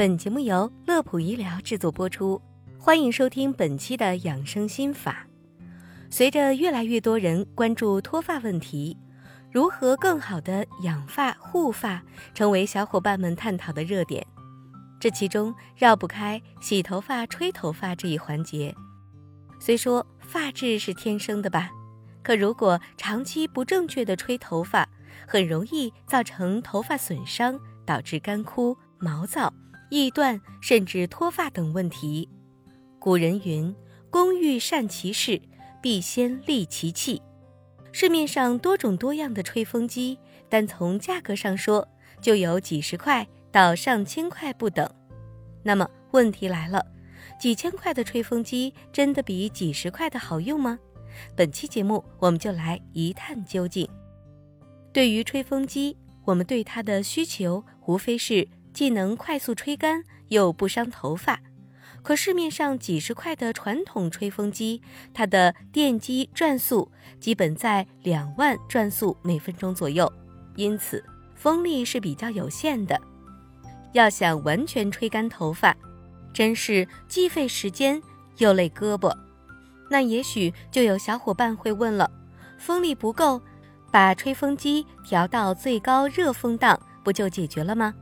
[0.00, 2.40] 本节目由乐普医疗制作播出，
[2.78, 5.26] 欢迎收听本期的养生心法。
[6.08, 8.96] 随着越来越多人关注脱发问题，
[9.52, 12.02] 如何更好的养发护发，
[12.32, 14.26] 成为小伙伴们探讨的热点。
[14.98, 18.74] 这其中绕不开洗头发、吹头发这一环节。
[19.60, 21.70] 虽说发质是天生的吧，
[22.22, 24.88] 可如果长期不正确的吹头发，
[25.28, 29.52] 很容易造成头发损伤，导致干枯、毛躁。
[29.90, 32.28] 易断甚至脱发等问题。
[32.98, 33.74] 古人云
[34.08, 35.40] ：“工欲善其事，
[35.82, 37.20] 必先利其器。”
[37.92, 40.16] 市面上多种多样的吹风机，
[40.48, 41.86] 单从价格上说，
[42.20, 44.88] 就有几十块到上千块不等。
[45.62, 46.86] 那么问题来了，
[47.38, 50.78] 几千块的吹风机真的比几十块的好用吗？
[51.34, 53.88] 本期节目我们就来一探究竟。
[54.92, 58.46] 对于吹风机，我们对它的需求无非是。
[58.72, 61.40] 既能快速吹干，又不伤头发。
[62.02, 64.80] 可市面上几十块的传统吹风机，
[65.12, 70.10] 它的电机转速基本在两万转速每分钟左右，
[70.56, 71.04] 因此
[71.34, 72.98] 风力是比较有限的。
[73.92, 75.76] 要想完全吹干头发，
[76.32, 78.00] 真是既费时间
[78.38, 79.14] 又累胳膊。
[79.90, 82.10] 那也许就有小伙伴会问了：
[82.56, 83.42] 风力不够，
[83.90, 87.92] 把吹风机调到最高热风档，不就解决了吗？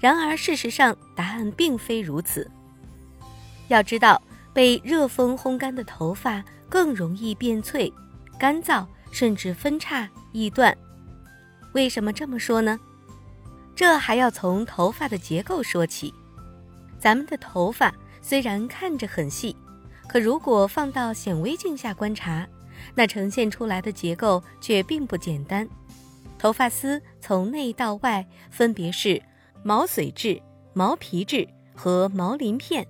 [0.00, 2.48] 然而，事实上，答案并非如此。
[3.66, 4.20] 要知道，
[4.52, 7.92] 被热风烘干的头发更容易变脆、
[8.38, 10.76] 干燥，甚至分叉易断。
[11.72, 12.78] 为什么这么说呢？
[13.74, 16.14] 这还要从头发的结构说起。
[16.98, 19.54] 咱们的头发虽然看着很细，
[20.08, 22.46] 可如果放到显微镜下观察，
[22.94, 25.68] 那呈现出来的结构却并不简单。
[26.38, 29.20] 头发丝从内到外分别是。
[29.68, 30.40] 毛髓质、
[30.72, 32.88] 毛皮质和毛鳞片，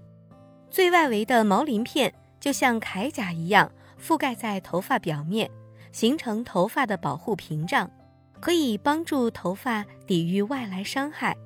[0.71, 3.69] 最外围的毛鳞片就像铠甲一样
[4.01, 5.50] 覆盖在头发表面，
[5.91, 7.91] 形成头发的保护屏障，
[8.38, 11.37] 可以帮助头发抵御外来伤害，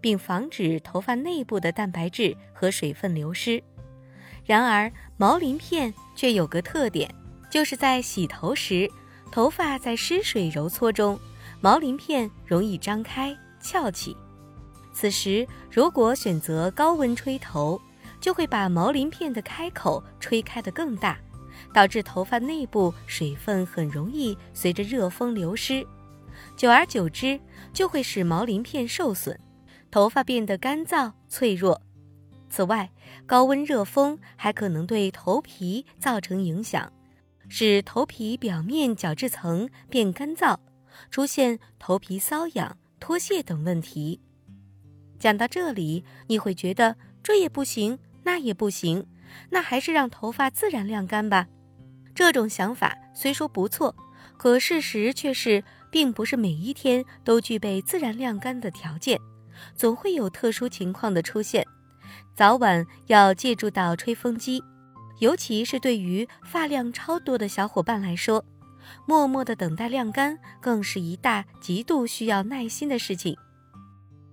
[0.00, 3.62] 并防止头发内部的蛋白质和水分流失。
[4.46, 7.14] 然而，毛鳞片却有个特点，
[7.50, 8.90] 就是在洗头时，
[9.30, 11.20] 头发在湿水揉搓中，
[11.60, 14.16] 毛鳞片容易张开翘起。
[15.00, 17.80] 此时，如果选择高温吹头，
[18.20, 21.16] 就会把毛鳞片的开口吹开得更大，
[21.72, 25.86] 导致头发内部水分很容易随着热风流失，
[26.56, 27.38] 久而久之
[27.72, 29.38] 就会使毛鳞片受损，
[29.88, 31.80] 头发变得干燥脆弱。
[32.50, 32.90] 此外，
[33.24, 36.92] 高温热风还可能对头皮造成影响，
[37.48, 40.56] 使头皮表面角质层变干燥，
[41.08, 44.20] 出现头皮瘙痒、脱屑等问题。
[45.18, 49.06] 讲到这里，你会觉得这也不行，那也不行，
[49.50, 51.46] 那还是让头发自然晾干吧。
[52.14, 53.94] 这种想法虽说不错，
[54.36, 59.18] 可事实却是，并不是每一天都具备自然晾干的条件，
[59.74, 61.66] 总会有特殊情况的出现，
[62.34, 64.62] 早晚要借助到吹风机。
[65.20, 68.44] 尤其是对于发量超多的小伙伴来说，
[69.04, 73.36] 默默的等待晾干，更是一大极度需要耐心的事情。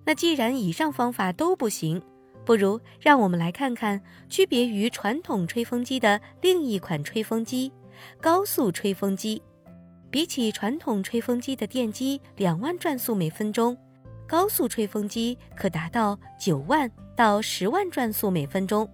[0.06, 2.00] 那既然以上方法都不行，
[2.44, 7.72] 不如让我们来看看区别于传统吹风机的另一款吹风机——
[8.22, 9.42] 高速吹风机。
[10.08, 13.76] 比起传统吹风机的电机两万转速每分钟，
[14.28, 18.88] 高速吹风机可达到九万到十万转速每分钟。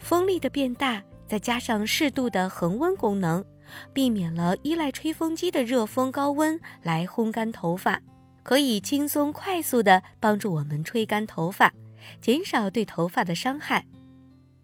[0.00, 3.44] 风力的变大，再加上适度的恒温功能，
[3.92, 8.02] 避免了依赖吹风机的热风高温来烘干头发。
[8.48, 11.70] 可以轻松快速地帮助我们吹干头发，
[12.18, 13.84] 减少对头发的伤害。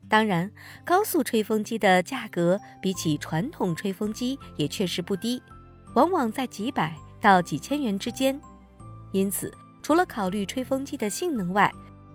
[0.09, 0.51] 当然，
[0.87, 5.43] 高速吹风机的价格比起传统吹风机也确实不低，
[5.95, 8.41] 往往在几百到几千元之间。
[9.13, 9.53] 因此，
[9.83, 11.71] 除了考虑吹风机的性能外，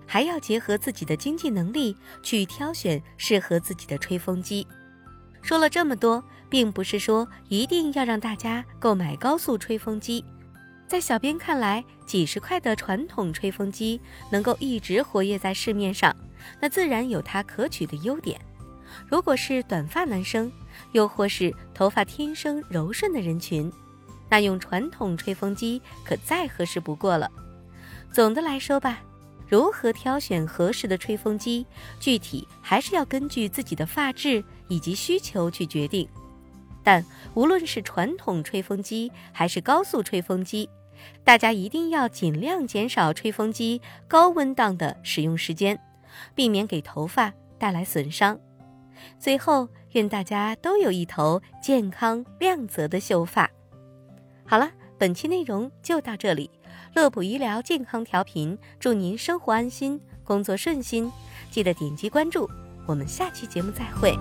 [0.07, 4.65] 还要结合自己的经济能力去挑选适合自己的吹风机。
[5.43, 10.25] 说了这么多，并不是说一定要让大家购买高速吹风机。
[10.89, 14.01] 在小编看来，几十块的传统吹风机
[14.31, 16.13] 能够一直活跃在市面上，
[16.59, 18.41] 那自然有它可取的优点。
[19.07, 20.51] 如果是短发男生，
[20.93, 23.71] 又或是头发天生柔顺的人群，
[24.31, 27.29] 那用传统吹风机可再合适不过了。
[28.11, 28.99] 总的来说吧，
[29.47, 31.67] 如何挑选合适的吹风机，
[31.99, 36.09] 具体还是要根据自己的发质以及需求去决定。
[36.83, 37.05] 但
[37.35, 40.67] 无论是传统吹风机还是高速吹风机，
[41.23, 45.79] 大家一定要尽量减少吹风机高温档的使用时间，
[46.33, 48.39] 避免给头发带来损伤。
[49.17, 53.49] 最后，愿大家都有一头健康亮泽的秀发。
[54.45, 56.49] 好了，本期内容就到这里。
[56.95, 61.11] 乐普医疗健康调频，祝您生活安心，工作顺心。
[61.51, 62.49] 记得点击关注，
[62.87, 64.17] 我们下期节目再会。